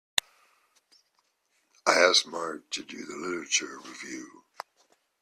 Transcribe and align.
I 1.85 1.91
asked 1.99 2.25
Mark 2.25 2.71
to 2.71 2.81
do 2.83 3.05
the 3.05 3.17
literature 3.17 3.77
review. 3.85 4.45